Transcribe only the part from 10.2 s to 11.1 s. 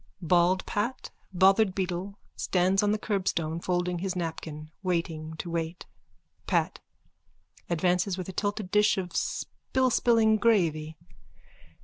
gravy.)